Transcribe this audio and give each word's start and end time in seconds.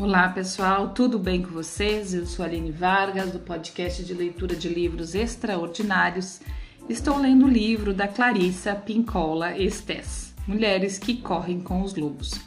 Olá 0.00 0.30
pessoal, 0.30 0.94
tudo 0.94 1.18
bem 1.18 1.42
com 1.42 1.50
vocês? 1.50 2.14
Eu 2.14 2.24
sou 2.24 2.42
Aline 2.42 2.72
Vargas, 2.72 3.32
do 3.32 3.38
podcast 3.38 4.02
de 4.02 4.14
leitura 4.14 4.56
de 4.56 4.66
livros 4.66 5.14
extraordinários. 5.14 6.40
Estou 6.88 7.18
lendo 7.18 7.44
o 7.44 7.48
livro 7.48 7.92
da 7.92 8.08
Clarissa 8.08 8.74
Pincola 8.74 9.58
Estes, 9.58 10.34
Mulheres 10.46 10.98
que 10.98 11.18
Correm 11.18 11.60
com 11.60 11.82
os 11.82 11.94
Lobos. 11.94 12.40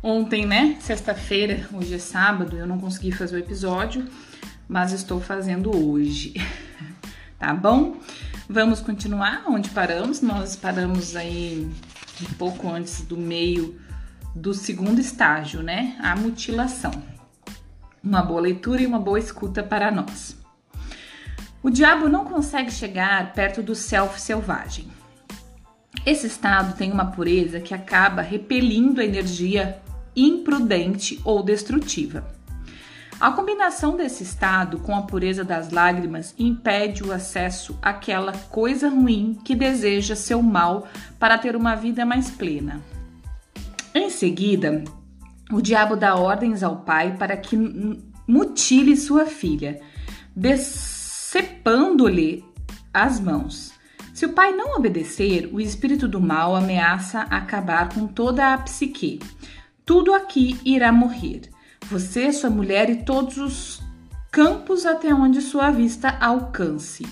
Ontem, 0.00 0.46
né, 0.46 0.76
sexta-feira, 0.78 1.68
hoje 1.72 1.92
é 1.92 1.98
sábado, 1.98 2.56
eu 2.56 2.64
não 2.64 2.78
consegui 2.78 3.10
fazer 3.10 3.34
o 3.34 3.40
episódio, 3.40 4.06
mas 4.68 4.92
estou 4.92 5.20
fazendo 5.20 5.76
hoje, 5.76 6.34
tá 7.36 7.52
bom? 7.52 7.96
Vamos 8.48 8.80
continuar 8.80 9.42
onde 9.48 9.70
paramos. 9.70 10.20
Nós 10.20 10.54
paramos 10.54 11.16
aí 11.16 11.68
um 12.22 12.34
pouco 12.34 12.70
antes 12.70 13.02
do 13.02 13.16
meio 13.16 13.76
do 14.38 14.54
segundo 14.54 15.00
estágio, 15.00 15.62
né? 15.62 15.96
A 16.00 16.14
mutilação. 16.14 16.92
Uma 18.02 18.22
boa 18.22 18.40
leitura 18.40 18.80
e 18.80 18.86
uma 18.86 18.98
boa 18.98 19.18
escuta 19.18 19.62
para 19.62 19.90
nós. 19.90 20.36
O 21.62 21.68
diabo 21.68 22.08
não 22.08 22.24
consegue 22.24 22.70
chegar 22.70 23.32
perto 23.32 23.62
do 23.62 23.74
self 23.74 24.20
selvagem. 24.20 24.88
Esse 26.06 26.28
estado 26.28 26.76
tem 26.76 26.92
uma 26.92 27.10
pureza 27.10 27.60
que 27.60 27.74
acaba 27.74 28.22
repelindo 28.22 29.00
a 29.00 29.04
energia 29.04 29.82
imprudente 30.14 31.20
ou 31.24 31.42
destrutiva. 31.42 32.24
A 33.20 33.32
combinação 33.32 33.96
desse 33.96 34.22
estado 34.22 34.78
com 34.78 34.94
a 34.94 35.02
pureza 35.02 35.42
das 35.42 35.72
lágrimas 35.72 36.32
impede 36.38 37.02
o 37.02 37.12
acesso 37.12 37.76
àquela 37.82 38.32
coisa 38.32 38.88
ruim 38.88 39.36
que 39.44 39.56
deseja 39.56 40.14
seu 40.14 40.40
mal 40.40 40.86
para 41.18 41.36
ter 41.36 41.56
uma 41.56 41.74
vida 41.74 42.06
mais 42.06 42.30
plena. 42.30 42.80
Em 43.98 44.10
seguida, 44.10 44.84
o 45.50 45.60
diabo 45.60 45.96
dá 45.96 46.14
ordens 46.14 46.62
ao 46.62 46.82
pai 46.82 47.16
para 47.16 47.36
que 47.36 47.56
mutile 48.28 48.96
sua 48.96 49.26
filha, 49.26 49.80
decepando-lhe 50.36 52.44
as 52.94 53.18
mãos. 53.18 53.72
Se 54.14 54.24
o 54.24 54.32
pai 54.32 54.52
não 54.52 54.76
obedecer, 54.76 55.50
o 55.52 55.60
espírito 55.60 56.06
do 56.06 56.20
mal 56.20 56.54
ameaça 56.54 57.22
acabar 57.22 57.92
com 57.92 58.06
toda 58.06 58.54
a 58.54 58.58
psique. 58.58 59.18
Tudo 59.84 60.14
aqui 60.14 60.60
irá 60.64 60.92
morrer 60.92 61.50
você, 61.90 62.32
sua 62.32 62.50
mulher 62.50 62.88
e 62.88 63.02
todos 63.02 63.36
os 63.36 63.82
campos 64.30 64.86
até 64.86 65.12
onde 65.12 65.42
sua 65.42 65.72
vista 65.72 66.16
alcance. 66.20 67.04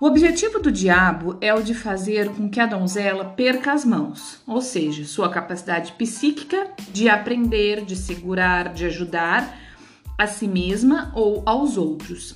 O 0.00 0.06
objetivo 0.06 0.58
do 0.58 0.72
diabo 0.72 1.36
é 1.42 1.52
o 1.52 1.62
de 1.62 1.74
fazer 1.74 2.30
com 2.30 2.48
que 2.48 2.58
a 2.58 2.64
donzela 2.64 3.22
perca 3.22 3.70
as 3.74 3.84
mãos, 3.84 4.40
ou 4.46 4.62
seja, 4.62 5.04
sua 5.04 5.28
capacidade 5.28 5.92
psíquica 5.92 6.68
de 6.90 7.06
aprender, 7.06 7.84
de 7.84 7.94
segurar, 7.94 8.72
de 8.72 8.86
ajudar 8.86 9.54
a 10.16 10.26
si 10.26 10.48
mesma 10.48 11.12
ou 11.14 11.42
aos 11.44 11.76
outros. 11.76 12.34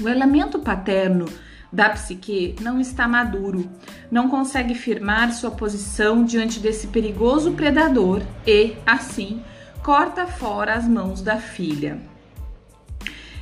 O 0.00 0.08
elemento 0.08 0.58
paterno 0.58 1.26
da 1.72 1.88
psique 1.90 2.56
não 2.60 2.80
está 2.80 3.06
maduro, 3.06 3.70
não 4.10 4.28
consegue 4.28 4.74
firmar 4.74 5.32
sua 5.32 5.52
posição 5.52 6.24
diante 6.24 6.58
desse 6.58 6.88
perigoso 6.88 7.52
predador 7.52 8.22
e, 8.44 8.74
assim, 8.84 9.40
corta 9.84 10.26
fora 10.26 10.74
as 10.74 10.88
mãos 10.88 11.22
da 11.22 11.36
filha. 11.36 12.00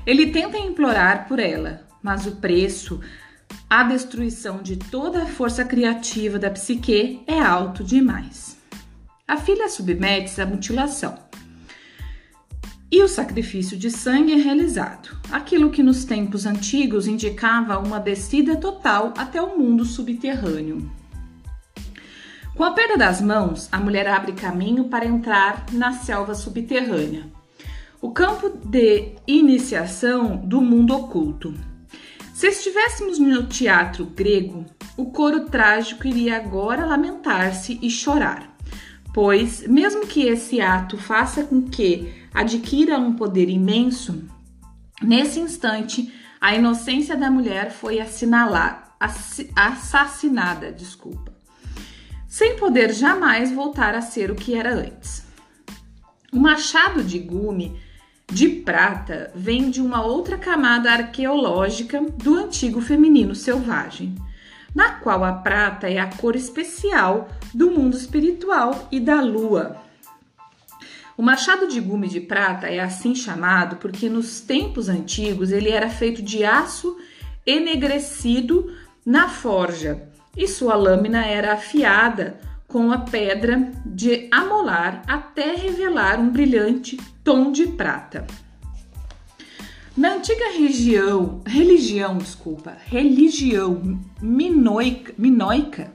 Ele 0.07 0.27
tenta 0.27 0.59
implorar 0.59 1.27
por 1.27 1.39
ela, 1.39 1.84
mas 2.05 2.27
o 2.27 2.33
preço, 2.33 3.01
a 3.69 3.83
destruição 3.83 4.63
de 4.63 4.77
toda 4.77 5.23
a 5.23 5.27
força 5.27 5.65
criativa 5.65 6.39
da 6.39 6.51
psique 6.51 7.23
é 7.27 7.41
alto 7.41 7.83
demais. 7.83 8.59
A 9.27 9.39
filha 9.39 9.71
submete-se 9.71 10.43
à 10.43 10.47
mutilação. 10.47 11.19
E 12.93 13.03
o 13.03 13.09
sacrifício 13.09 13.77
de 13.77 13.91
sangue 13.91 14.35
é 14.35 14.37
realizado, 14.37 15.17
aquilo 15.33 15.71
que 15.71 15.83
nos 15.83 16.05
tempos 16.05 16.45
antigos 16.45 17.09
indicava 17.09 17.79
uma 17.79 17.99
descida 17.99 18.55
total 18.55 19.15
até 19.17 19.41
o 19.41 19.59
mundo 19.59 19.87
subterrâneo. 19.87 20.93
Com 22.55 22.65
a 22.65 22.73
perda 22.73 22.99
das 22.99 23.21
mãos, 23.23 23.67
a 23.73 23.81
mulher 23.81 24.07
abre 24.07 24.33
caminho 24.33 24.85
para 24.85 25.07
entrar 25.07 25.65
na 25.73 25.93
selva 25.93 26.35
subterrânea, 26.35 27.25
o 28.01 28.11
campo 28.13 28.51
de 28.51 29.15
iniciação 29.27 30.37
do 30.37 30.61
mundo 30.61 30.95
oculto. 30.95 31.55
Se 32.35 32.49
estivéssemos 32.49 33.21
no 33.21 33.47
teatro 33.47 34.05
grego, 34.07 34.67
o 34.97 35.07
coro 35.13 35.47
trágico 35.47 36.07
iria 36.07 36.37
agora 36.37 36.85
lamentar-se 36.85 37.79
e 37.81 37.89
chorar, 37.89 38.55
pois, 39.15 39.65
mesmo 39.69 40.05
que 40.05 40.27
esse 40.27 40.61
ato 40.61 40.99
faça 40.99 41.45
com 41.45 41.63
que 41.63 42.13
adquira 42.35 42.99
um 42.99 43.15
poder 43.15 43.49
imenso, 43.49 44.25
nesse 45.01 45.39
instante 45.39 46.13
a 46.41 46.57
inocência 46.57 47.17
da 47.17 47.31
mulher 47.31 47.71
foi 47.71 48.01
assinalada, 48.01 48.83
assassinada, 49.55 50.73
desculpa 50.73 51.33
sem 52.35 52.57
poder 52.57 52.93
jamais 52.93 53.53
voltar 53.53 53.95
a 53.95 54.01
ser 54.01 54.29
o 54.29 54.35
que 54.35 54.57
era 54.57 54.75
antes. 54.75 55.25
O 56.33 56.41
machado 56.41 57.05
de 57.05 57.21
gume 57.21 57.81
de 58.35 58.49
prata 58.49 59.31
vem 59.33 59.71
de 59.71 59.81
uma 59.81 60.05
outra 60.05 60.37
camada 60.37 60.91
arqueológica 60.91 62.01
do 62.03 62.35
antigo 62.35 62.81
feminino 62.81 63.33
selvagem, 63.33 64.17
na 64.75 64.95
qual 64.95 65.23
a 65.23 65.35
prata 65.35 65.89
é 65.89 66.01
a 66.01 66.09
cor 66.09 66.35
especial 66.35 67.29
do 67.55 67.71
mundo 67.71 67.97
espiritual 67.97 68.89
e 68.91 68.99
da 68.99 69.21
lua. 69.21 69.77
O 71.17 71.23
machado 71.23 71.69
de 71.69 71.81
gume 71.81 72.09
de 72.09 72.21
prata 72.21 72.67
é 72.67 72.81
assim 72.81 73.15
chamado 73.15 73.77
porque 73.77 74.09
nos 74.09 74.41
tempos 74.41 74.89
antigos 74.89 75.53
ele 75.53 75.71
era 75.71 75.89
feito 75.89 76.21
de 76.21 76.45
aço 76.45 76.99
enegrecido 77.47 78.75
na 79.07 79.29
forja 79.29 80.09
e 80.37 80.49
sua 80.49 80.75
lâmina 80.75 81.25
era 81.25 81.53
afiada 81.53 82.41
com 82.75 82.91
a 82.91 82.99
pedra 82.99 83.71
de 83.87 84.27
amolar 84.33 85.05
até 85.07 85.55
revelar 85.55 86.19
um 86.19 86.29
brilhante 86.29 86.97
tom 87.23 87.53
de 87.53 87.69
prata. 87.69 88.27
Na 89.97 90.15
antiga 90.15 90.47
região, 90.59 91.41
religião, 91.47 92.19
desculpa, 92.19 92.77
religião 92.85 94.01
minoica, 94.21 95.15
minoica, 95.17 95.93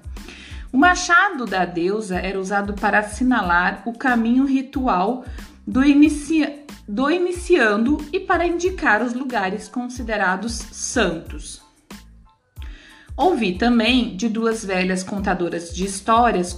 o 0.72 0.78
machado 0.78 1.46
da 1.46 1.66
deusa 1.66 2.18
era 2.18 2.40
usado 2.40 2.74
para 2.74 3.00
assinalar 3.00 3.84
o 3.86 3.92
caminho 3.92 4.46
ritual 4.46 5.26
do, 5.68 5.84
inicia, 5.84 6.64
do 6.88 7.12
iniciando 7.12 7.98
e 8.14 8.22
para 8.22 8.48
indicar 8.48 9.04
os 9.04 9.14
lugares 9.14 9.68
considerados 9.68 10.54
santos. 10.54 11.69
Ouvi 13.20 13.56
também 13.56 14.16
de 14.16 14.30
duas 14.30 14.64
velhas 14.64 15.04
contadoras 15.04 15.76
de 15.76 15.84
histórias 15.84 16.58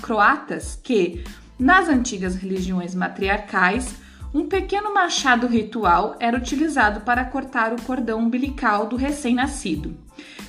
croatas 0.00 0.76
que, 0.82 1.22
nas 1.56 1.88
antigas 1.88 2.34
religiões 2.34 2.92
matriarcais, 2.92 3.94
um 4.34 4.48
pequeno 4.48 4.92
machado 4.92 5.46
ritual 5.46 6.16
era 6.18 6.36
utilizado 6.36 7.02
para 7.02 7.24
cortar 7.24 7.72
o 7.72 7.80
cordão 7.82 8.18
umbilical 8.18 8.88
do 8.88 8.96
recém-nascido, 8.96 9.96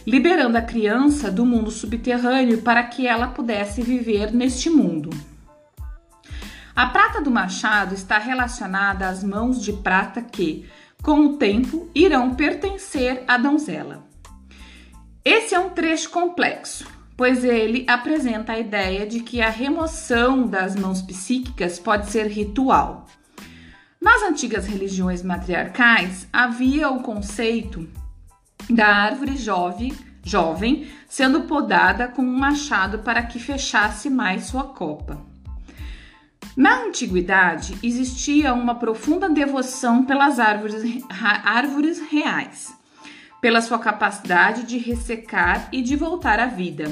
liberando 0.07 0.57
a 0.57 0.61
criança 0.63 1.29
do 1.29 1.45
mundo 1.45 1.69
subterrâneo 1.69 2.63
para 2.63 2.81
que 2.81 3.05
ela 3.05 3.27
pudesse 3.27 3.83
viver 3.83 4.33
neste 4.33 4.71
mundo. 4.71 5.11
A 6.75 6.87
prata 6.87 7.21
do 7.21 7.29
machado 7.29 7.93
está 7.93 8.17
relacionada 8.17 9.07
às 9.07 9.23
mãos 9.23 9.63
de 9.63 9.71
prata 9.71 10.19
que, 10.19 10.67
com 11.03 11.27
o 11.27 11.37
tempo, 11.37 11.91
irão 11.93 12.33
pertencer 12.33 13.23
à 13.27 13.37
donzela. 13.37 14.12
Esse 15.25 15.55
é 15.55 15.59
um 15.59 15.69
trecho 15.69 16.09
complexo, 16.09 16.85
pois 17.15 17.45
ele 17.45 17.85
apresenta 17.87 18.51
a 18.51 18.59
ideia 18.59 19.07
de 19.07 19.21
que 19.21 19.41
a 19.41 19.49
remoção 19.49 20.45
das 20.45 20.75
mãos 20.75 21.01
psíquicas 21.01 21.79
pode 21.79 22.09
ser 22.09 22.27
ritual. 22.27 23.05
Nas 24.01 24.21
antigas 24.21 24.67
religiões 24.67 25.23
matriarcais, 25.23 26.27
havia 26.33 26.89
o 26.89 27.01
conceito 27.01 27.89
da 28.69 28.85
árvore 28.87 29.37
jovem, 29.37 30.87
sendo 31.07 31.43
podada 31.43 32.09
com 32.09 32.21
um 32.21 32.37
machado 32.37 32.99
para 32.99 33.23
que 33.23 33.39
fechasse 33.39 34.09
mais 34.09 34.47
sua 34.47 34.65
copa. 34.65 35.25
Na 36.55 36.83
antiguidade, 36.83 37.77
existia 37.81 38.53
uma 38.53 38.75
profunda 38.75 39.29
devoção 39.29 40.03
pelas 40.03 40.37
árvores, 40.37 40.83
árvores 41.45 42.01
reais 42.11 42.82
pela 43.43 43.61
sua 43.61 43.77
capacidade 43.77 44.63
de 44.63 44.77
ressecar 44.77 45.67
e 45.69 45.81
de 45.81 45.97
voltar 45.97 46.39
à 46.39 46.45
vida, 46.45 46.89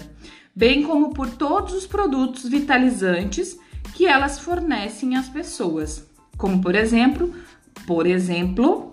bem 0.53 0.83
como 0.83 1.13
por 1.13 1.29
todos 1.29 1.73
os 1.73 1.87
produtos 1.87 2.45
vitalizantes 2.45 3.57
que 3.93 4.05
elas 4.05 4.37
fornecem 4.37 5.15
às 5.15 5.29
pessoas, 5.29 6.05
como 6.35 6.61
por 6.61 6.75
exemplo, 6.75 7.33
por 7.87 8.05
exemplo, 8.05 8.91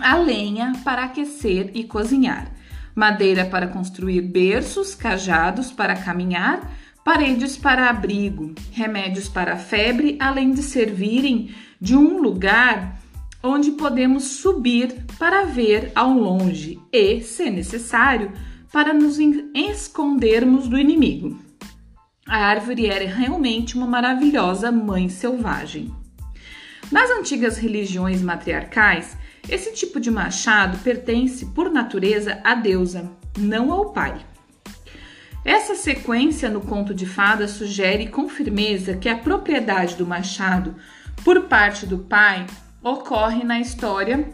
a 0.00 0.16
lenha 0.16 0.72
para 0.82 1.04
aquecer 1.04 1.70
e 1.74 1.84
cozinhar, 1.84 2.50
madeira 2.94 3.44
para 3.44 3.68
construir 3.68 4.22
berços, 4.22 4.94
cajados 4.94 5.70
para 5.70 5.94
caminhar, 5.94 6.72
paredes 7.04 7.58
para 7.58 7.90
abrigo, 7.90 8.54
remédios 8.72 9.28
para 9.28 9.58
febre, 9.58 10.16
além 10.18 10.52
de 10.52 10.62
servirem 10.62 11.54
de 11.78 11.94
um 11.94 12.22
lugar 12.22 12.97
onde 13.42 13.72
podemos 13.72 14.24
subir 14.24 15.04
para 15.18 15.44
ver 15.44 15.92
ao 15.94 16.12
longe 16.12 16.80
e, 16.92 17.20
se 17.20 17.50
necessário, 17.50 18.32
para 18.72 18.92
nos 18.92 19.18
escondermos 19.54 20.68
do 20.68 20.78
inimigo. 20.78 21.38
A 22.26 22.36
árvore 22.36 22.86
era 22.86 23.08
realmente 23.08 23.76
uma 23.76 23.86
maravilhosa 23.86 24.70
mãe 24.70 25.08
selvagem. 25.08 25.94
Nas 26.90 27.10
antigas 27.10 27.56
religiões 27.56 28.22
matriarcais, 28.22 29.16
esse 29.48 29.72
tipo 29.72 29.98
de 29.98 30.10
machado 30.10 30.78
pertence, 30.78 31.46
por 31.46 31.70
natureza, 31.70 32.40
à 32.44 32.54
deusa, 32.54 33.10
não 33.38 33.72
ao 33.72 33.92
pai. 33.92 34.20
Essa 35.44 35.74
sequência 35.74 36.50
no 36.50 36.60
conto 36.60 36.92
de 36.92 37.06
fadas 37.06 37.52
sugere 37.52 38.08
com 38.08 38.28
firmeza 38.28 38.96
que 38.96 39.08
a 39.08 39.16
propriedade 39.16 39.94
do 39.94 40.06
machado 40.06 40.74
por 41.24 41.44
parte 41.44 41.86
do 41.86 41.98
pai 41.98 42.46
ocorre 42.82 43.44
na 43.44 43.60
história 43.60 44.28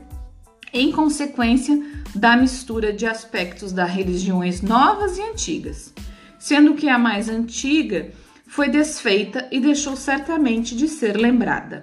em 0.73 0.91
consequência 0.91 1.81
da 2.15 2.37
mistura 2.37 2.93
de 2.93 3.07
aspectos 3.07 3.73
das 3.73 3.91
religiões 3.91 4.61
novas 4.61 5.17
e 5.17 5.23
antigas, 5.23 5.95
sendo 6.39 6.75
que 6.75 6.89
a 6.89 6.99
mais 6.99 7.29
antiga 7.29 8.11
foi 8.47 8.69
desfeita 8.69 9.49
e 9.51 9.61
deixou 9.61 9.97
certamente 9.97 10.77
de 10.77 10.89
ser 10.89 11.17
lembrada. 11.17 11.83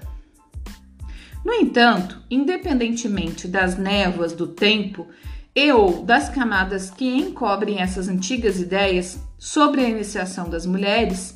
No 1.44 1.54
entanto, 1.54 2.22
independentemente 2.30 3.48
das 3.48 3.78
névoas 3.78 4.34
do 4.34 4.48
tempo 4.48 5.08
e 5.56 5.72
ou 5.72 6.04
das 6.04 6.30
camadas 6.30 6.90
que 6.90 7.06
encobrem 7.06 7.80
essas 7.80 8.08
antigas 8.08 8.60
ideias 8.60 9.20
sobre 9.38 9.82
a 9.82 9.90
iniciação 9.90 10.50
das 10.50 10.66
mulheres, 10.66 11.36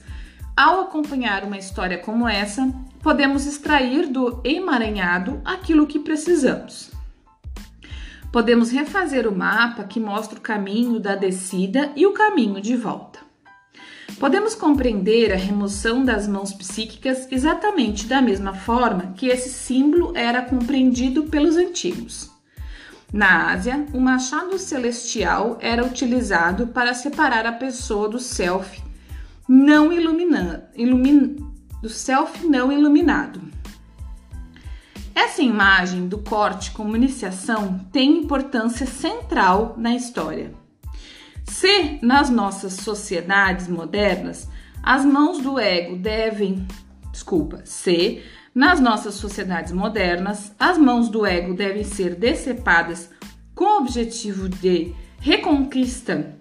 ao 0.55 0.81
acompanhar 0.81 1.43
uma 1.43 1.57
história 1.57 1.97
como 1.97 2.27
essa, 2.27 2.71
podemos 3.05 3.45
extrair 3.45 4.07
do 4.07 4.41
emaranhado 4.43 5.39
aquilo 5.45 5.85
que 5.85 5.99
precisamos. 5.99 6.89
Podemos 8.31 8.71
refazer 8.71 9.27
o 9.27 9.31
mapa 9.31 9.83
que 9.83 9.99
mostra 9.99 10.39
o 10.39 10.41
caminho 10.41 10.99
da 10.99 11.13
descida 11.13 11.91
e 11.95 12.07
o 12.07 12.13
caminho 12.13 12.59
de 12.59 12.75
volta. 12.75 13.19
Podemos 14.19 14.55
compreender 14.55 15.31
a 15.31 15.35
remoção 15.35 16.03
das 16.03 16.27
mãos 16.27 16.51
psíquicas 16.51 17.27
exatamente 17.31 18.07
da 18.07 18.23
mesma 18.23 18.55
forma 18.55 19.13
que 19.15 19.27
esse 19.27 19.49
símbolo 19.49 20.11
era 20.15 20.41
compreendido 20.41 21.25
pelos 21.25 21.57
antigos. 21.57 22.31
Na 23.13 23.51
Ásia, 23.51 23.85
o 23.93 23.99
machado 23.99 24.57
celestial 24.57 25.59
era 25.61 25.85
utilizado 25.85 26.65
para 26.69 26.95
separar 26.95 27.45
a 27.45 27.51
pessoa 27.51 28.09
do 28.09 28.17
self 28.17 28.83
não 29.47 29.93
iluminado, 29.93 30.63
ilumin, 30.75 31.54
do 31.85 31.89
self 31.89 32.43
não 32.47 32.71
iluminado. 32.71 33.39
Essa 35.13 35.43
imagem 35.43 36.07
do 36.07 36.17
corte 36.17 36.71
como 36.71 36.95
iniciação 36.95 37.77
tem 37.91 38.23
importância 38.23 38.87
central 38.87 39.75
na 39.77 39.93
história. 39.95 40.51
Se 41.43 41.99
nas 42.01 42.31
nossas 42.31 42.73
sociedades 42.73 43.67
modernas 43.67 44.49
as 44.81 45.05
mãos 45.05 45.39
do 45.43 45.59
ego 45.59 45.95
devem, 45.95 46.67
desculpa, 47.11 47.61
se 47.65 48.23
nas 48.53 48.79
nossas 48.79 49.13
sociedades 49.13 49.71
modernas, 49.71 50.55
as 50.59 50.79
mãos 50.79 51.07
do 51.07 51.23
ego 51.23 51.53
devem 51.53 51.83
ser 51.83 52.15
decepadas 52.15 53.11
com 53.53 53.65
o 53.65 53.77
objetivo 53.77 54.49
de 54.49 54.91
reconquista 55.19 56.35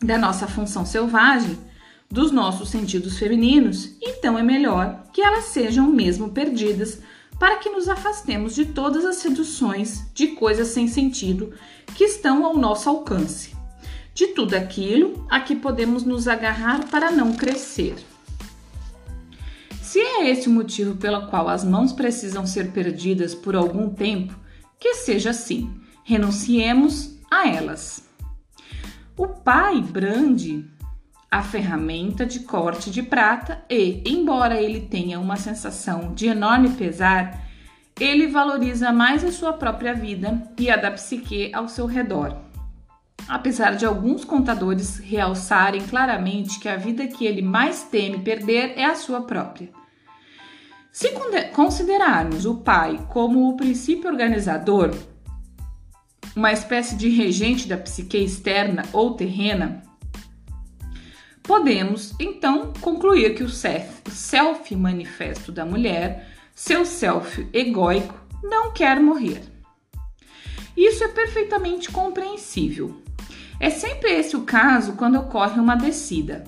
da 0.00 0.16
nossa 0.16 0.46
função 0.46 0.86
selvagem, 0.86 1.58
dos 2.10 2.30
nossos 2.30 2.68
sentidos 2.68 3.18
femininos, 3.18 3.96
então 4.00 4.38
é 4.38 4.42
melhor 4.42 5.04
que 5.12 5.20
elas 5.20 5.46
sejam 5.46 5.90
mesmo 5.90 6.30
perdidas 6.30 7.00
para 7.38 7.56
que 7.56 7.68
nos 7.68 7.88
afastemos 7.88 8.54
de 8.54 8.66
todas 8.66 9.04
as 9.04 9.16
seduções 9.16 10.06
de 10.14 10.28
coisas 10.28 10.68
sem 10.68 10.88
sentido 10.88 11.52
que 11.94 12.04
estão 12.04 12.44
ao 12.44 12.56
nosso 12.56 12.88
alcance, 12.88 13.54
de 14.14 14.28
tudo 14.28 14.54
aquilo 14.54 15.26
a 15.28 15.40
que 15.40 15.54
podemos 15.54 16.04
nos 16.04 16.26
agarrar 16.26 16.88
para 16.88 17.10
não 17.10 17.34
crescer. 17.34 17.96
Se 19.82 20.00
é 20.00 20.30
esse 20.30 20.48
o 20.48 20.52
motivo 20.52 20.96
pelo 20.96 21.26
qual 21.28 21.48
as 21.48 21.64
mãos 21.64 21.92
precisam 21.92 22.46
ser 22.46 22.72
perdidas 22.72 23.34
por 23.34 23.54
algum 23.54 23.90
tempo, 23.90 24.34
que 24.78 24.94
seja 24.94 25.30
assim, 25.30 25.70
renunciemos 26.04 27.16
a 27.30 27.48
elas. 27.48 28.04
O 29.16 29.28
pai 29.28 29.80
brande 29.80 30.68
a 31.30 31.42
ferramenta 31.42 32.24
de 32.24 32.40
corte 32.40 32.90
de 32.90 33.02
prata 33.02 33.64
e, 33.68 34.02
embora 34.06 34.60
ele 34.60 34.80
tenha 34.80 35.18
uma 35.18 35.36
sensação 35.36 36.14
de 36.14 36.26
enorme 36.26 36.70
pesar, 36.70 37.46
ele 37.98 38.26
valoriza 38.26 38.92
mais 38.92 39.24
a 39.24 39.32
sua 39.32 39.52
própria 39.52 39.94
vida 39.94 40.42
e 40.58 40.70
a 40.70 40.76
da 40.76 40.90
psique 40.90 41.50
ao 41.54 41.68
seu 41.68 41.86
redor. 41.86 42.36
Apesar 43.28 43.74
de 43.74 43.84
alguns 43.84 44.24
contadores 44.24 44.98
realçarem 44.98 45.80
claramente 45.82 46.60
que 46.60 46.68
a 46.68 46.76
vida 46.76 47.06
que 47.08 47.26
ele 47.26 47.42
mais 47.42 47.82
teme 47.84 48.18
perder 48.18 48.74
é 48.76 48.84
a 48.84 48.94
sua 48.94 49.22
própria. 49.22 49.70
Se 50.92 51.10
considerarmos 51.52 52.46
o 52.46 52.56
pai 52.56 53.04
como 53.08 53.48
o 53.48 53.56
princípio 53.56 54.08
organizador, 54.08 54.94
uma 56.34 56.52
espécie 56.52 56.96
de 56.96 57.08
regente 57.08 57.66
da 57.66 57.76
psique 57.76 58.18
externa 58.18 58.82
ou 58.92 59.14
terrena, 59.14 59.82
podemos 61.46 62.12
então 62.18 62.72
concluir 62.80 63.34
que 63.34 63.44
o 63.44 63.48
self 63.48 64.76
manifesto 64.76 65.52
da 65.52 65.64
mulher, 65.64 66.28
seu 66.54 66.84
self 66.84 67.48
egóico, 67.52 68.14
não 68.42 68.72
quer 68.72 69.00
morrer. 69.00 69.42
Isso 70.76 71.04
é 71.04 71.08
perfeitamente 71.08 71.90
compreensível. 71.90 73.00
É 73.58 73.70
sempre 73.70 74.10
esse 74.12 74.36
o 74.36 74.42
caso 74.42 74.94
quando 74.94 75.18
ocorre 75.18 75.58
uma 75.58 75.76
descida. 75.76 76.44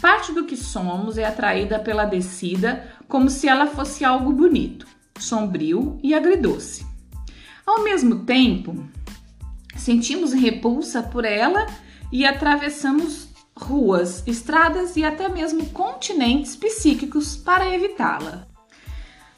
Parte 0.00 0.32
do 0.32 0.46
que 0.46 0.56
somos 0.56 1.18
é 1.18 1.24
atraída 1.24 1.78
pela 1.78 2.06
descida 2.06 2.88
como 3.06 3.28
se 3.28 3.48
ela 3.48 3.66
fosse 3.66 4.04
algo 4.04 4.32
bonito, 4.32 4.86
sombrio 5.18 5.98
e 6.02 6.14
agridoce. 6.14 6.86
Ao 7.66 7.82
mesmo 7.82 8.24
tempo, 8.24 8.88
sentimos 9.76 10.32
repulsa 10.32 11.02
por 11.02 11.24
ela 11.24 11.66
e 12.10 12.24
atravessamos 12.24 13.29
ruas, 13.60 14.22
estradas 14.26 14.96
e 14.96 15.04
até 15.04 15.28
mesmo 15.28 15.66
continentes 15.66 16.56
psíquicos 16.56 17.36
para 17.36 17.72
evitá-la. 17.72 18.48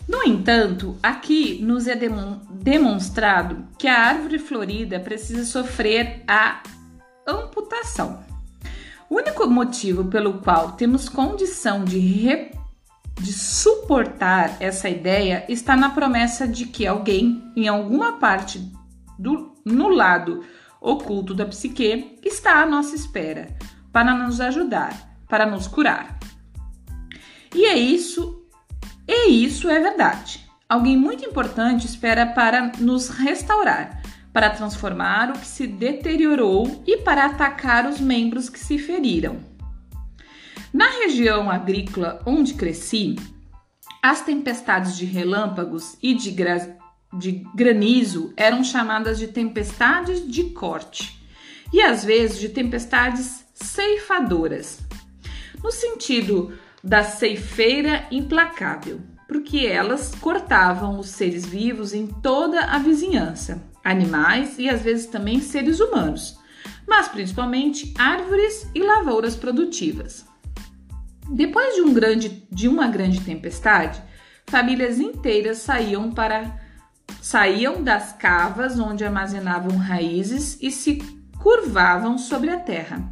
No 0.09 0.23
entanto, 0.25 0.97
aqui 1.02 1.62
nos 1.62 1.87
é 1.87 1.97
demonstrado 2.50 3.64
que 3.79 3.87
a 3.87 4.00
árvore 4.00 4.38
florida 4.38 4.99
precisa 4.99 5.45
sofrer 5.45 6.25
a 6.26 6.62
amputação. 7.26 8.21
O 9.09 9.17
único 9.17 9.47
motivo 9.47 10.07
pelo 10.07 10.38
qual 10.41 10.73
temos 10.73 11.09
condição 11.09 11.85
de, 11.85 12.50
de 13.21 13.33
suportar 13.33 14.57
essa 14.59 14.88
ideia 14.88 15.45
está 15.49 15.76
na 15.76 15.91
promessa 15.91 16.49
de 16.49 16.67
que 16.67 16.87
alguém, 16.87 17.43
em 17.55 17.69
alguma 17.69 18.19
parte 18.19 18.61
do 19.19 19.52
no 19.64 19.88
lado 19.88 20.45
oculto 20.81 21.33
da 21.33 21.47
psique, 21.47 22.19
está 22.25 22.61
à 22.61 22.67
nossa 22.67 22.97
espera 22.97 23.55
para 23.93 24.15
nos 24.15 24.41
ajudar, 24.41 25.17
para 25.29 25.47
nos 25.47 25.67
curar. 25.67 26.19
E 27.55 27.67
é 27.67 27.79
isso, 27.79 28.43
e 29.07 29.45
isso 29.45 29.69
é 29.69 29.79
verdade. 29.79 30.49
Alguém 30.69 30.97
muito 30.97 31.25
importante 31.25 31.87
espera 31.87 32.27
para 32.27 32.73
nos 32.79 33.11
restaurar, 33.11 34.01
para 34.33 34.49
transformar 34.49 35.31
o 35.31 35.35
que 35.35 35.47
se 35.47 35.67
deteriorou 35.67 36.83
e 36.87 36.97
para 36.99 37.27
atacar 37.27 37.87
os 37.87 38.01
membros 38.01 38.49
que 38.49 38.59
se 38.59 38.79
feriram. 38.79 39.39
Na 40.73 40.89
região 40.89 41.51
agrícola 41.51 42.23
onde 42.25 42.55
cresci, 42.55 43.17
as 44.03 44.23
tempestades 44.23 44.97
de 44.97 45.05
relâmpagos 45.05 45.99
e 46.03 46.15
de, 46.15 46.31
gra 46.31 46.79
de 47.13 47.47
granizo 47.55 48.33
eram 48.37 48.65
chamadas 48.65 49.19
de 49.19 49.29
tempestades 49.29 50.27
de 50.27 50.45
corte 50.45 51.23
e 51.71 51.83
às 51.83 52.03
vezes 52.03 52.41
de 52.41 52.49
tempestades 52.49 53.42
ceifadoras, 53.53 54.81
no 55.63 55.71
sentido 55.71 56.59
da 56.83 57.05
ceifeira 57.05 58.07
implacável, 58.11 59.01
porque 59.29 59.67
elas 59.67 60.15
cortavam 60.21 60.99
os 60.99 61.09
seres 61.09 61.47
vivos 61.47 61.93
em 61.95 62.07
toda 62.07 62.65
a 62.65 62.79
vizinhança 62.79 63.63
animais 63.85 64.59
e 64.59 64.69
às 64.69 64.83
vezes 64.83 65.07
também 65.07 65.41
seres 65.41 65.81
humanos, 65.81 66.39
mas 66.87 67.09
principalmente 67.09 67.93
árvores 67.99 68.69
e 68.75 68.83
lavouras 68.83 69.35
produtivas. 69.35 70.25
Depois 71.29 71.75
de, 71.75 71.83
um 71.83 71.93
grande, 71.93 72.47
de 72.51 72.69
uma 72.69 72.89
grande 72.89 73.21
tempestade, 73.21 74.03
famílias 74.47 74.99
inteiras 74.99 75.59
saíam 75.59 76.11
para 76.11 76.61
saíam 77.21 77.83
das 77.83 78.13
cavas 78.13 78.79
onde 78.79 79.05
armazenavam 79.05 79.77
raízes 79.77 80.59
e 80.61 80.71
se 80.71 80.97
curvavam 81.39 82.19
sobre 82.19 82.51
a 82.51 82.59
terra, 82.59 83.12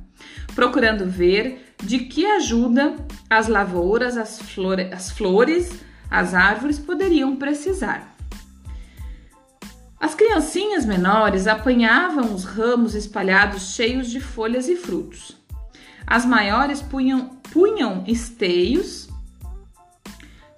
procurando 0.61 1.07
ver 1.07 1.75
de 1.83 2.01
que 2.01 2.27
ajuda 2.27 2.95
as 3.31 3.49
lavouras, 3.49 4.19
as, 4.19 4.39
flore 4.39 4.93
as 4.93 5.11
flores, 5.11 5.81
as 6.11 6.35
árvores 6.35 6.79
poderiam 6.79 7.35
precisar. 7.37 8.15
As 9.99 10.15
criancinhas 10.15 10.85
menores 10.85 11.47
apanhavam 11.47 12.35
os 12.35 12.45
ramos 12.45 12.95
espalhados 12.95 13.75
cheios 13.75 14.11
de 14.11 14.21
folhas 14.21 14.69
e 14.69 14.77
frutos. 14.77 15.35
As 16.07 16.27
maiores 16.27 16.83
punham, 16.83 17.41
punham 17.51 18.05
esteios 18.07 19.09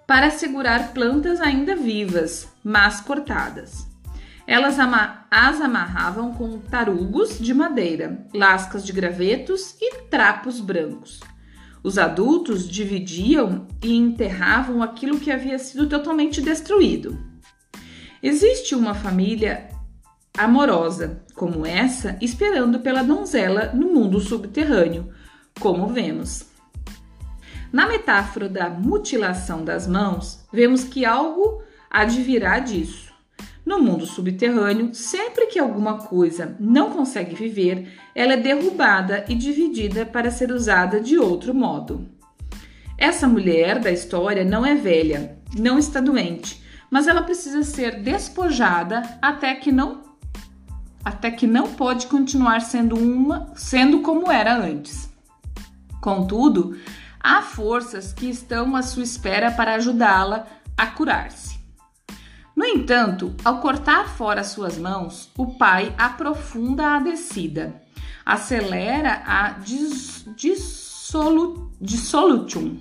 para 0.05 0.31
segurar 0.31 0.93
plantas 0.93 1.41
ainda 1.41 1.77
vivas, 1.77 2.49
mas 2.65 3.01
cortadas. 3.01 3.87
Elas 4.47 4.79
as 4.79 5.61
amarravam 5.61 6.35
com 6.35 6.59
tarugos 6.59 7.39
de 7.39 7.55
madeira, 7.55 8.27
lascas 8.35 8.85
de 8.85 8.93
gravetos 8.93 9.77
e 9.81 10.03
trapos 10.11 10.61
brancos. 10.61 11.21
Os 11.83 11.99
adultos 11.99 12.69
dividiam 12.69 13.67
e 13.83 13.95
enterravam 13.95 14.83
aquilo 14.83 15.19
que 15.19 15.31
havia 15.31 15.59
sido 15.59 15.89
totalmente 15.89 16.41
destruído. 16.41 17.19
Existe 18.23 18.75
uma 18.75 18.95
família 18.95 19.69
amorosa 20.37 21.25
como 21.35 21.67
essa 21.67 22.17
esperando 22.21 22.81
pela 22.81 23.03
donzela 23.03 23.73
no 23.75 23.93
mundo 23.93 24.21
subterrâneo, 24.21 25.13
como 25.59 25.89
vemos. 25.89 26.47
Na 27.73 27.87
metáfora 27.87 28.49
da 28.49 28.69
mutilação 28.69 29.65
das 29.65 29.87
mãos, 29.87 30.47
vemos 30.53 30.85
que 30.85 31.05
algo 31.05 31.63
advirá 31.91 32.59
disso. 32.59 33.12
No 33.65 33.81
mundo 33.81 34.05
subterrâneo, 34.05 34.93
sempre 34.93 35.47
que 35.47 35.59
alguma 35.59 35.99
coisa 35.99 36.57
não 36.59 36.91
consegue 36.91 37.35
viver, 37.35 37.93
ela 38.15 38.33
é 38.33 38.37
derrubada 38.37 39.25
e 39.29 39.35
dividida 39.35 40.05
para 40.05 40.31
ser 40.31 40.51
usada 40.51 41.01
de 41.01 41.17
outro 41.17 41.55
modo. 41.55 42.09
Essa 42.99 43.29
mulher 43.29 43.79
da 43.79 43.91
história 43.91 44.45
não 44.45 44.67
é 44.67 44.75
velha, 44.75 45.39
não 45.57 45.79
está 45.79 46.01
doente, 46.01 46.63
mas 46.91 47.07
ela 47.07 47.23
precisa 47.23 47.63
ser 47.63 48.01
despojada 48.01 49.03
até 49.21 49.55
que 49.55 49.73
não 49.73 50.03
até 51.05 51.33
que 51.33 51.49
não 51.49 51.73
pode 51.73 52.07
continuar 52.07 52.61
sendo 52.61 52.97
uma, 52.97 53.53
sendo 53.57 54.03
como 54.03 54.31
era 54.31 54.57
antes. 54.57 55.11
Contudo, 56.01 56.77
há 57.19 57.43
forças 57.43 58.13
que 58.13 58.27
estão 58.27 58.77
à 58.77 58.83
sua 58.83 59.03
espera 59.03 59.51
para 59.51 59.75
ajudá-la 59.75 60.47
a 60.77 60.87
curar-se. 60.87 61.62
No 62.55 62.65
entanto, 62.65 63.35
ao 63.45 63.61
cortar 63.61 64.09
fora 64.11 64.45
suas 64.45 64.77
mãos, 64.77 65.31
o 65.37 65.55
pai 65.55 65.95
aprofunda 65.97 66.97
a 66.97 67.01
descida, 67.01 67.83
acelera 68.25 69.23
a 69.27 69.51
dis, 69.53 70.27
dissolu, 70.37 71.73
dissolution, 71.81 72.77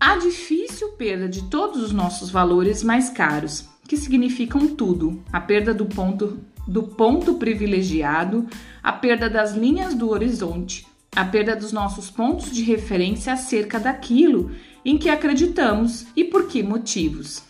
a 0.00 0.16
difícil 0.16 0.92
perda 0.92 1.28
de 1.28 1.42
todos 1.50 1.82
os 1.82 1.92
nossos 1.92 2.30
valores 2.30 2.84
mais 2.84 3.10
caros, 3.10 3.68
que 3.86 3.96
significam 3.96 4.68
tudo: 4.68 5.22
a 5.32 5.40
perda 5.40 5.74
do 5.74 5.86
ponto, 5.86 6.38
do 6.68 6.84
ponto 6.84 7.34
privilegiado, 7.34 8.46
a 8.80 8.92
perda 8.92 9.28
das 9.28 9.54
linhas 9.54 9.94
do 9.94 10.08
horizonte, 10.10 10.86
a 11.16 11.24
perda 11.24 11.56
dos 11.56 11.72
nossos 11.72 12.10
pontos 12.10 12.52
de 12.52 12.62
referência 12.62 13.32
acerca 13.32 13.80
daquilo 13.80 14.52
em 14.84 14.96
que 14.96 15.08
acreditamos 15.08 16.06
e 16.14 16.22
por 16.22 16.46
que 16.46 16.62
motivos. 16.62 17.47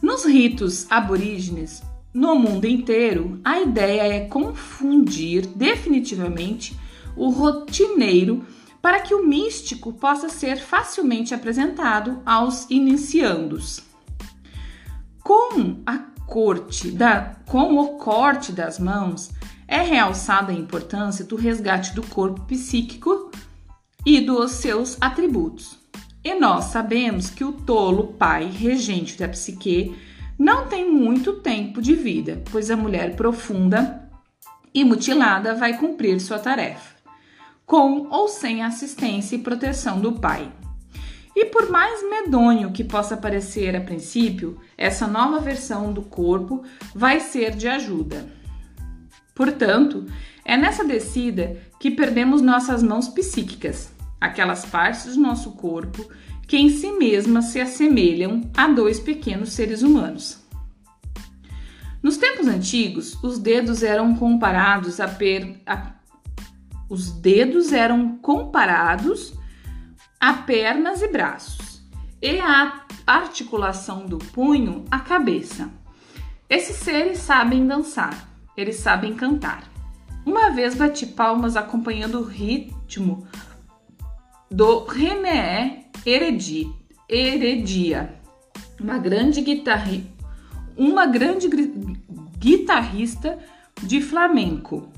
Nos 0.00 0.24
ritos 0.24 0.86
aborígenes, 0.90 1.82
no 2.14 2.36
mundo 2.36 2.66
inteiro, 2.66 3.40
a 3.44 3.60
ideia 3.60 4.02
é 4.02 4.20
confundir 4.26 5.46
definitivamente 5.46 6.78
o 7.16 7.30
rotineiro 7.30 8.46
para 8.80 9.00
que 9.00 9.12
o 9.12 9.26
místico 9.26 9.92
possa 9.92 10.28
ser 10.28 10.58
facilmente 10.58 11.34
apresentado 11.34 12.22
aos 12.24 12.66
iniciandos. 12.70 13.82
Com 15.22 15.82
a 15.84 15.98
corte 16.26 16.90
da, 16.90 17.36
com 17.44 17.76
o 17.78 17.98
corte 17.98 18.52
das 18.52 18.78
mãos, 18.78 19.30
é 19.66 19.82
realçada 19.82 20.52
a 20.52 20.54
importância 20.54 21.24
do 21.24 21.36
resgate 21.36 21.94
do 21.94 22.02
corpo 22.06 22.42
psíquico 22.42 23.30
e 24.06 24.20
dos 24.20 24.52
seus 24.52 24.96
atributos. 25.00 25.78
E 26.24 26.34
nós 26.34 26.66
sabemos 26.66 27.30
que 27.30 27.44
o 27.44 27.52
tolo 27.52 28.14
pai 28.14 28.46
regente 28.46 29.16
da 29.18 29.28
psique 29.28 29.96
não 30.38 30.66
tem 30.66 30.90
muito 30.90 31.34
tempo 31.34 31.80
de 31.80 31.94
vida, 31.94 32.42
pois 32.50 32.70
a 32.70 32.76
mulher 32.76 33.16
profunda 33.16 34.08
e 34.72 34.84
mutilada 34.84 35.54
vai 35.54 35.76
cumprir 35.76 36.20
sua 36.20 36.38
tarefa, 36.38 36.96
com 37.66 38.08
ou 38.10 38.28
sem 38.28 38.62
assistência 38.62 39.36
e 39.36 39.40
proteção 39.40 40.00
do 40.00 40.12
pai. 40.12 40.52
E 41.34 41.44
por 41.46 41.70
mais 41.70 42.02
medonho 42.08 42.72
que 42.72 42.82
possa 42.82 43.16
parecer 43.16 43.76
a 43.76 43.80
princípio, 43.80 44.58
essa 44.76 45.06
nova 45.06 45.38
versão 45.38 45.92
do 45.92 46.02
corpo 46.02 46.64
vai 46.94 47.20
ser 47.20 47.54
de 47.54 47.68
ajuda. 47.68 48.26
Portanto, 49.34 50.04
é 50.44 50.56
nessa 50.56 50.84
descida 50.84 51.56
que 51.78 51.92
perdemos 51.92 52.42
nossas 52.42 52.82
mãos 52.82 53.08
psíquicas, 53.08 53.92
aquelas 54.20 54.64
partes 54.64 55.14
do 55.14 55.20
nosso 55.20 55.52
corpo 55.52 56.08
que 56.46 56.56
em 56.56 56.70
si 56.70 56.92
mesmas 56.92 57.46
se 57.46 57.60
assemelham 57.60 58.50
a 58.56 58.66
dois 58.68 58.98
pequenos 58.98 59.52
seres 59.52 59.82
humanos. 59.82 60.38
Nos 62.02 62.16
tempos 62.16 62.46
antigos, 62.46 63.22
os 63.22 63.38
dedos 63.38 63.82
eram 63.82 64.14
comparados 64.14 64.98
a, 64.98 65.08
per... 65.08 65.60
a... 65.66 65.92
os 66.88 67.10
dedos 67.10 67.72
eram 67.72 68.16
comparados 68.18 69.34
a 70.18 70.32
pernas 70.32 71.02
e 71.02 71.08
braços, 71.08 71.82
e 72.22 72.40
a 72.40 72.84
articulação 73.06 74.06
do 74.06 74.18
punho 74.18 74.84
à 74.90 75.00
cabeça. 75.00 75.70
Esses 76.48 76.76
seres 76.76 77.18
sabem 77.18 77.66
dançar, 77.66 78.28
eles 78.56 78.76
sabem 78.76 79.14
cantar. 79.14 79.64
Uma 80.24 80.50
vez 80.50 80.74
bati 80.74 81.06
palmas 81.06 81.56
acompanhando 81.56 82.20
o 82.20 82.24
ritmo 82.24 83.26
do 84.50 84.84
René 84.84 85.84
Heredi, 86.04 86.72
Heredia, 87.08 88.14
uma 88.80 88.98
grande, 88.98 89.42
guitarri, 89.42 90.06
uma 90.76 91.06
grande 91.06 91.48
guitarrista 92.38 93.38
de 93.82 94.00
flamenco. 94.00 94.90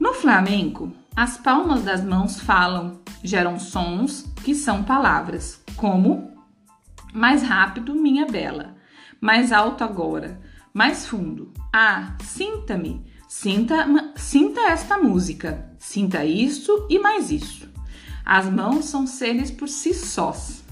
No 0.00 0.14
flamenco, 0.14 0.92
as 1.14 1.36
palmas 1.36 1.82
das 1.82 2.02
mãos 2.04 2.40
falam, 2.40 3.00
geram 3.22 3.58
sons 3.58 4.22
que 4.44 4.54
são 4.54 4.82
palavras, 4.82 5.62
como 5.76 6.30
mais 7.12 7.42
rápido, 7.42 7.94
minha 7.94 8.26
bela, 8.26 8.76
mais 9.20 9.52
alto 9.52 9.82
agora, 9.82 10.40
mais 10.72 11.06
fundo. 11.06 11.52
Ah, 11.72 12.16
sinta-me, 12.22 13.04
sinta, 13.28 13.86
sinta 14.14 14.60
esta 14.70 14.98
música, 14.98 15.72
sinta 15.78 16.24
isso 16.24 16.86
e 16.88 16.98
mais 16.98 17.30
isso. 17.30 17.75
As 18.26 18.50
mãos 18.50 18.86
são 18.86 19.06
seres 19.06 19.52
por 19.52 19.68
si 19.68 19.94
sós. 19.94 20.64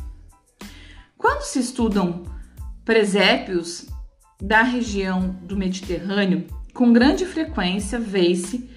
Quando 1.16 1.42
se 1.42 1.60
estudam 1.60 2.24
presépios 2.84 3.86
da 4.42 4.62
região 4.62 5.28
do 5.42 5.56
Mediterrâneo, 5.56 6.48
com 6.74 6.92
grande 6.92 7.24
frequência 7.24 7.96
vê-se 7.96 8.68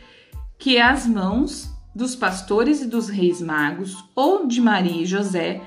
que 0.59 0.77
as 0.77 1.07
mãos 1.07 1.71
dos 1.95 2.15
pastores 2.15 2.83
e 2.83 2.85
dos 2.85 3.09
reis 3.09 3.41
magos, 3.41 4.05
ou 4.15 4.45
de 4.45 4.61
Maria 4.61 5.01
e 5.01 5.05
José, 5.07 5.63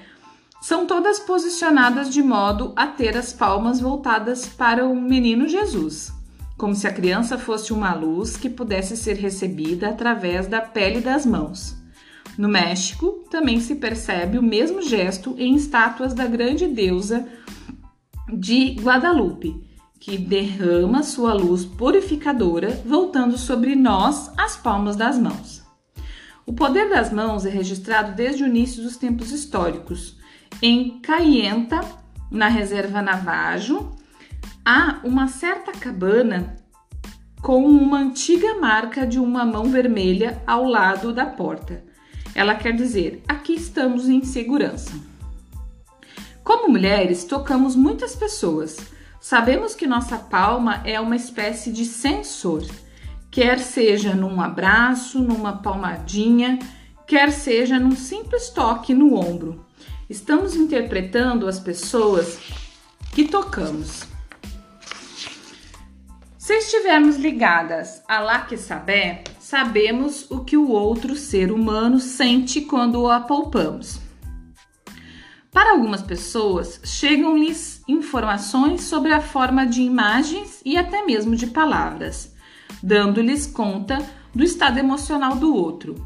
são 0.62 0.86
todas 0.86 1.18
posicionadas 1.18 2.10
de 2.10 2.22
modo 2.22 2.72
a 2.76 2.86
ter 2.86 3.16
as 3.16 3.32
palmas 3.32 3.80
voltadas 3.80 4.46
para 4.46 4.86
o 4.86 4.94
menino 4.94 5.48
Jesus, 5.48 6.12
como 6.56 6.76
se 6.76 6.86
a 6.86 6.92
criança 6.92 7.36
fosse 7.36 7.72
uma 7.72 7.92
luz 7.92 8.36
que 8.36 8.48
pudesse 8.48 8.96
ser 8.96 9.14
recebida 9.14 9.88
através 9.88 10.46
da 10.46 10.60
pele 10.60 11.00
das 11.00 11.26
mãos. 11.26 11.79
No 12.40 12.48
México, 12.48 13.22
também 13.30 13.60
se 13.60 13.74
percebe 13.74 14.38
o 14.38 14.42
mesmo 14.42 14.80
gesto 14.80 15.34
em 15.36 15.54
estátuas 15.56 16.14
da 16.14 16.26
grande 16.26 16.66
deusa 16.66 17.28
de 18.32 18.76
Guadalupe, 18.80 19.62
que 20.00 20.16
derrama 20.16 21.02
sua 21.02 21.34
luz 21.34 21.66
purificadora, 21.66 22.80
voltando 22.86 23.36
sobre 23.36 23.76
nós 23.76 24.32
as 24.38 24.56
palmas 24.56 24.96
das 24.96 25.18
mãos. 25.18 25.62
O 26.46 26.54
poder 26.54 26.88
das 26.88 27.12
mãos 27.12 27.44
é 27.44 27.50
registrado 27.50 28.12
desde 28.12 28.42
o 28.42 28.46
início 28.46 28.82
dos 28.82 28.96
tempos 28.96 29.32
históricos. 29.32 30.16
Em 30.62 30.98
Caienta, 31.00 31.82
na 32.30 32.48
reserva 32.48 33.02
Navajo, 33.02 33.94
há 34.64 34.98
uma 35.04 35.28
certa 35.28 35.72
cabana 35.72 36.56
com 37.42 37.66
uma 37.66 37.98
antiga 37.98 38.54
marca 38.58 39.06
de 39.06 39.18
uma 39.18 39.44
mão 39.44 39.64
vermelha 39.64 40.42
ao 40.46 40.64
lado 40.64 41.12
da 41.12 41.26
porta. 41.26 41.89
Ela 42.34 42.54
quer 42.54 42.74
dizer: 42.74 43.22
aqui 43.26 43.54
estamos 43.54 44.08
em 44.08 44.22
segurança. 44.24 44.92
Como 46.42 46.68
mulheres, 46.68 47.24
tocamos 47.24 47.76
muitas 47.76 48.14
pessoas. 48.14 48.78
Sabemos 49.20 49.74
que 49.74 49.86
nossa 49.86 50.16
palma 50.16 50.82
é 50.84 50.98
uma 50.98 51.16
espécie 51.16 51.70
de 51.70 51.84
sensor 51.84 52.62
quer 53.30 53.60
seja 53.60 54.14
num 54.14 54.40
abraço, 54.40 55.20
numa 55.20 55.58
palmadinha, 55.58 56.58
quer 57.06 57.30
seja 57.30 57.78
num 57.78 57.94
simples 57.94 58.50
toque 58.50 58.92
no 58.92 59.14
ombro. 59.14 59.64
Estamos 60.08 60.56
interpretando 60.56 61.46
as 61.46 61.60
pessoas 61.60 62.38
que 63.12 63.28
tocamos. 63.28 64.02
Se 66.36 66.54
estivermos 66.54 67.16
ligadas 67.16 68.02
a 68.08 68.18
lá 68.18 68.40
que 68.40 68.56
saber, 68.56 69.22
sabemos 69.50 70.30
o 70.30 70.44
que 70.44 70.56
o 70.56 70.70
outro 70.70 71.16
ser 71.16 71.50
humano 71.50 71.98
sente 71.98 72.60
quando 72.60 73.02
o 73.02 73.10
apalpamos. 73.10 73.98
Para 75.50 75.72
algumas 75.72 76.02
pessoas, 76.02 76.80
chegam-lhes 76.84 77.82
informações 77.88 78.82
sobre 78.82 79.12
a 79.12 79.20
forma 79.20 79.66
de 79.66 79.82
imagens 79.82 80.62
e 80.64 80.76
até 80.76 81.04
mesmo 81.04 81.34
de 81.34 81.48
palavras, 81.48 82.32
dando-lhes 82.80 83.44
conta 83.44 83.98
do 84.32 84.44
estado 84.44 84.78
emocional 84.78 85.34
do 85.34 85.52
outro. 85.52 85.96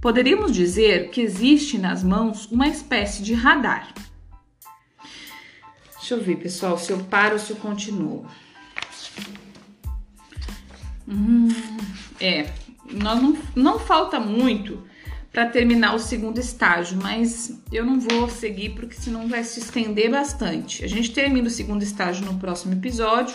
Poderíamos 0.00 0.52
dizer 0.52 1.10
que 1.10 1.20
existe 1.20 1.76
nas 1.76 2.04
mãos 2.04 2.46
uma 2.46 2.68
espécie 2.68 3.24
de 3.24 3.34
radar. 3.34 3.92
Deixa 5.98 6.14
eu 6.14 6.22
ver, 6.22 6.36
pessoal, 6.36 6.78
se 6.78 6.92
eu 6.92 6.98
paro 7.06 7.32
ou 7.32 7.40
se 7.40 7.50
eu 7.50 7.56
continuo. 7.56 8.24
Hum, 11.08 11.48
é, 12.20 12.50
nós 12.92 13.20
não, 13.20 13.36
não 13.54 13.78
falta 13.78 14.20
muito 14.20 14.82
para 15.32 15.46
terminar 15.46 15.94
o 15.94 15.98
segundo 15.98 16.38
estágio, 16.38 16.96
mas 17.02 17.60
eu 17.72 17.84
não 17.84 17.98
vou 17.98 18.28
seguir 18.28 18.70
porque 18.70 18.94
senão 18.94 19.26
vai 19.26 19.42
se 19.42 19.58
estender 19.58 20.10
bastante. 20.10 20.84
A 20.84 20.88
gente 20.88 21.12
termina 21.12 21.48
o 21.48 21.50
segundo 21.50 21.82
estágio 21.82 22.24
no 22.24 22.38
próximo 22.38 22.72
episódio 22.72 23.34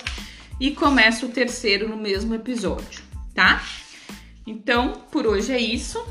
e 0.59 0.71
começa 0.71 1.25
o 1.25 1.29
terceiro 1.29 1.89
no 1.89 1.97
mesmo 1.97 2.33
episódio, 2.33 3.01
tá? 3.33 3.61
Então, 4.47 4.93
por 5.11 5.27
hoje 5.27 5.51
é 5.51 5.59
isso. 5.59 6.01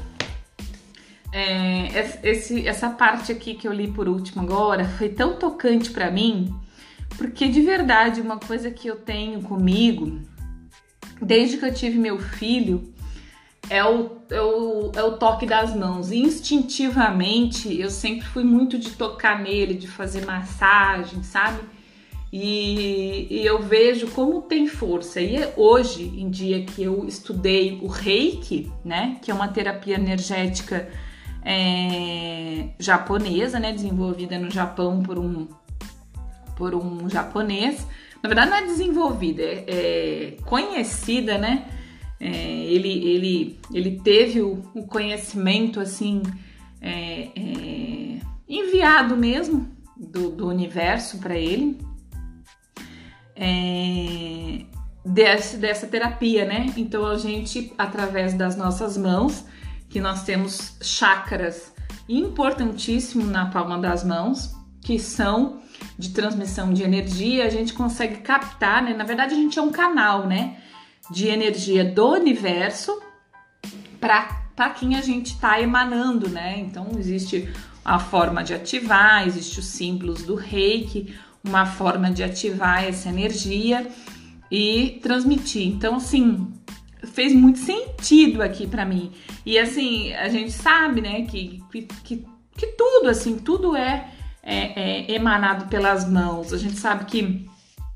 É, 1.33 2.18
esse, 2.23 2.66
essa 2.66 2.90
parte 2.90 3.33
aqui 3.33 3.54
que 3.54 3.66
eu 3.66 3.73
li 3.73 3.88
por 3.88 4.09
último 4.09 4.42
agora 4.42 4.87
foi 4.87 5.09
tão 5.09 5.37
tocante 5.37 5.90
para 5.90 6.11
mim, 6.11 6.54
porque 7.16 7.49
de 7.49 7.62
verdade, 7.62 8.21
uma 8.21 8.38
coisa 8.38 8.71
que 8.71 8.88
eu 8.88 8.97
tenho 8.97 9.40
comigo 9.42 10.21
desde 11.21 11.57
que 11.57 11.64
eu 11.64 11.75
tive 11.75 11.99
meu 11.99 12.18
filho, 12.18 12.92
é 13.71 13.85
o, 13.85 14.11
é 14.31 14.41
o, 14.41 14.93
é 14.95 15.03
o 15.03 15.13
toque 15.13 15.47
das 15.47 15.75
mãos. 15.75 16.11
instintivamente, 16.13 17.79
eu 17.79 17.91
sempre 17.91 18.27
fui 18.27 18.45
muito 18.45 18.79
de 18.79 18.91
tocar 18.91 19.41
nele, 19.41 19.75
de 19.75 19.89
fazer 19.89 20.25
massagem, 20.25 21.23
sabe? 21.23 21.61
E, 22.33 23.27
e, 23.31 23.47
eu 23.47 23.63
vejo 23.63 24.09
como 24.09 24.43
tem 24.43 24.67
força. 24.67 25.21
E 25.21 25.37
é 25.37 25.55
hoje 25.57 26.05
em 26.05 26.29
dia 26.29 26.65
que 26.65 26.83
eu 26.83 27.07
estudei 27.07 27.79
o 27.83 27.87
Reiki, 27.87 28.71
né, 28.85 29.17
que 29.23 29.31
é 29.31 29.35
uma 29.35 29.49
terapia 29.49 29.95
energética 29.95 30.89
é, 31.43 32.69
japonesa, 32.79 33.59
né, 33.59 33.73
desenvolvida 33.73 34.39
no 34.39 34.51
Japão 34.51 35.03
por 35.03 35.19
um 35.19 35.49
por 36.55 36.75
um 36.75 37.09
japonês, 37.09 37.87
na 38.21 38.29
verdade, 38.29 38.51
não 38.51 38.57
é 38.57 38.63
desenvolvida, 38.63 39.43
é, 39.43 39.65
é 39.69 40.37
conhecida, 40.45 41.39
né? 41.39 41.69
É, 42.21 42.65
ele, 42.65 42.89
ele, 42.89 43.61
ele 43.73 44.01
teve 44.01 44.43
o, 44.43 44.63
o 44.75 44.87
conhecimento 44.87 45.79
assim 45.79 46.23
é, 46.81 47.29
é 47.37 48.19
enviado 48.49 49.17
mesmo 49.17 49.69
do, 49.97 50.31
do 50.31 50.49
universo 50.49 51.19
para 51.19 51.37
ele 51.37 51.79
é, 53.39 54.65
desse, 55.05 55.57
dessa 55.57 55.87
terapia, 55.87 56.45
né? 56.45 56.73
Então 56.77 57.07
a 57.07 57.17
gente, 57.17 57.73
através 57.79 58.35
das 58.35 58.57
nossas 58.57 58.97
mãos, 58.97 59.45
que 59.89 60.00
nós 60.00 60.25
temos 60.25 60.76
chakras 60.83 61.73
importantíssimos 62.09 63.28
na 63.28 63.47
palma 63.47 63.78
das 63.78 64.02
mãos, 64.02 64.54
que 64.81 64.99
são 64.99 65.61
de 65.97 66.11
transmissão 66.11 66.73
de 66.73 66.83
energia, 66.83 67.45
a 67.45 67.50
gente 67.50 67.73
consegue 67.73 68.17
captar, 68.19 68.83
né? 68.83 68.95
Na 68.95 69.04
verdade, 69.04 69.35
a 69.35 69.37
gente 69.37 69.59
é 69.59 69.63
um 69.63 69.71
canal, 69.71 70.26
né? 70.26 70.57
De 71.10 71.28
energia 71.28 71.84
do 71.84 72.12
universo 72.12 73.00
para 74.00 74.71
quem 74.71 74.97
a 74.97 75.00
gente 75.00 75.34
está 75.34 75.60
emanando, 75.60 76.28
né? 76.28 76.58
Então, 76.58 76.88
existe 76.99 77.49
a 77.84 77.99
forma 77.99 78.44
de 78.44 78.54
ativar, 78.54 79.26
existe 79.26 79.60
os 79.60 79.66
símbolos 79.66 80.23
do 80.23 80.34
reiki, 80.34 81.14
uma 81.42 81.64
forma 81.64 82.10
de 82.10 82.23
ativar 82.23 82.84
essa 82.84 83.08
energia 83.08 83.88
e 84.50 84.99
transmitir. 85.02 85.66
Então, 85.66 85.97
assim, 85.97 86.52
fez 87.12 87.32
muito 87.32 87.58
sentido 87.58 88.42
aqui 88.42 88.66
para 88.66 88.84
mim. 88.84 89.12
E 89.47 89.58
assim, 89.58 90.12
a 90.14 90.28
gente 90.28 90.52
sabe, 90.52 91.00
né, 91.00 91.23
que, 91.23 91.62
que, 91.73 91.88
que 92.56 92.66
tudo, 92.76 93.08
assim, 93.08 93.38
tudo 93.38 93.75
é 93.75 94.12
é, 94.49 95.10
é, 95.12 95.14
emanado 95.14 95.66
pelas 95.66 96.08
mãos. 96.08 96.54
A 96.54 96.56
gente 96.56 96.76
sabe 96.76 97.04
que 97.04 97.47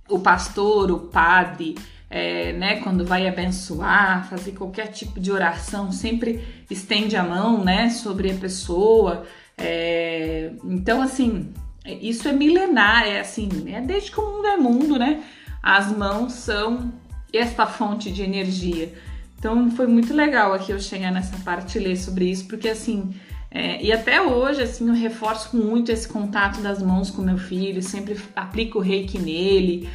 o 0.09 0.18
pastor, 0.20 0.90
o 0.90 0.98
padre, 1.01 1.77
é, 2.12 2.53
né, 2.53 2.77
quando 2.81 3.07
vai 3.07 3.27
abençoar, 3.27 4.29
fazer 4.29 4.53
qualquer 4.53 4.88
tipo 4.88 5.18
de 5.18 5.33
oração, 5.33 5.90
sempre 5.90 6.44
estende 6.70 7.16
a 7.16 7.25
mão, 7.25 7.64
né, 7.64 7.88
sobre 7.88 8.31
a 8.31 8.35
pessoa. 8.35 9.25
É, 9.57 10.53
então, 10.62 11.01
assim, 11.01 11.55
isso 11.87 12.29
é 12.29 12.33
milenar, 12.33 13.05
é 13.05 13.20
assim, 13.20 13.48
é 13.66 13.81
desde 13.81 14.11
que 14.11 14.20
o 14.20 14.31
mundo 14.31 14.46
é 14.46 14.57
mundo, 14.59 14.98
né? 14.98 15.25
As 15.62 15.90
mãos 15.90 16.35
são 16.35 16.92
esta 17.33 17.64
fonte 17.64 18.12
de 18.12 18.22
energia. 18.22 18.92
Então, 19.38 19.70
foi 19.70 19.87
muito 19.87 20.12
legal 20.12 20.53
aqui 20.53 20.70
eu 20.70 20.79
chegar 20.79 21.11
nessa 21.11 21.38
parte 21.38 21.79
e 21.79 21.81
ler 21.81 21.96
sobre 21.96 22.27
isso, 22.27 22.46
porque 22.46 22.68
assim, 22.68 23.14
é, 23.51 23.83
e 23.83 23.90
até 23.90 24.20
hoje, 24.20 24.62
assim, 24.62 24.87
eu 24.87 24.94
reforço 24.94 25.57
muito 25.57 25.90
esse 25.90 26.07
contato 26.07 26.61
das 26.61 26.83
mãos 26.83 27.11
com 27.11 27.22
meu 27.22 27.38
filho, 27.38 27.83
sempre 27.83 28.18
aplico 28.37 28.79
o 28.79 28.83
reiki 28.83 29.18
nele, 29.18 29.88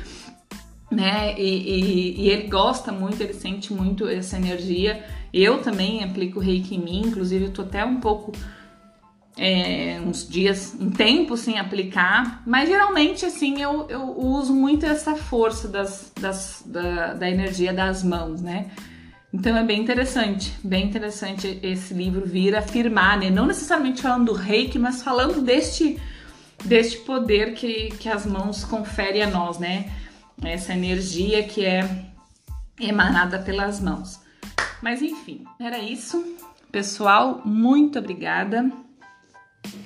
né? 0.90 1.38
E, 1.38 1.44
e, 1.44 2.22
e, 2.22 2.30
ele 2.30 2.48
gosta 2.48 2.92
muito, 2.92 3.22
ele 3.22 3.34
sente 3.34 3.74
muito 3.74 4.08
essa 4.08 4.38
energia. 4.38 5.04
Eu 5.34 5.62
também 5.62 6.04
aplico 6.04 6.40
reiki 6.40 6.76
em 6.76 6.80
mim, 6.80 7.02
inclusive 7.08 7.46
eu 7.46 7.52
tô 7.52 7.62
até 7.64 7.84
um 7.84 8.00
pouco. 8.00 8.32
É, 9.40 10.02
uns 10.04 10.28
dias, 10.28 10.76
um 10.80 10.90
tempo 10.90 11.38
sem 11.38 11.60
aplicar, 11.60 12.42
mas 12.44 12.68
geralmente 12.68 13.24
assim 13.24 13.62
eu, 13.62 13.86
eu 13.88 14.18
uso 14.18 14.52
muito 14.52 14.84
essa 14.84 15.16
força 15.16 15.68
das, 15.68 16.12
das, 16.20 16.64
da, 16.66 17.14
da 17.14 17.30
energia 17.30 17.72
das 17.72 18.04
mãos, 18.04 18.42
né? 18.42 18.72
Então 19.32 19.56
é 19.56 19.64
bem 19.64 19.80
interessante, 19.80 20.52
bem 20.64 20.86
interessante 20.86 21.60
esse 21.62 21.94
livro 21.94 22.26
vir 22.26 22.56
afirmar, 22.56 23.20
né? 23.20 23.30
Não 23.30 23.46
necessariamente 23.46 24.02
falando 24.02 24.26
do 24.26 24.34
reiki, 24.34 24.80
mas 24.80 25.04
falando 25.04 25.40
deste, 25.40 26.02
deste 26.66 26.98
poder 27.00 27.54
que, 27.54 27.90
que 28.00 28.10
as 28.10 28.26
mãos 28.26 28.64
conferem 28.64 29.22
a 29.22 29.30
nós, 29.30 29.60
né? 29.60 29.92
Essa 30.44 30.74
energia 30.74 31.44
que 31.44 31.66
é 31.66 32.06
emanada 32.80 33.40
pelas 33.40 33.80
mãos. 33.80 34.20
Mas 34.82 35.02
enfim, 35.02 35.46
era 35.60 35.80
isso. 35.80 36.24
Pessoal, 36.72 37.42
muito 37.44 37.98
obrigada. 38.00 38.72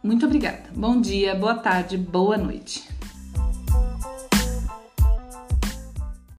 Muito 0.00 0.24
obrigada. 0.26 0.62
Bom 0.76 1.00
dia, 1.00 1.34
boa 1.34 1.56
tarde, 1.56 1.98
boa 1.98 2.38
noite. 2.38 2.97